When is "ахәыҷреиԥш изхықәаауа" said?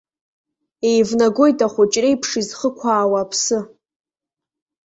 1.65-3.17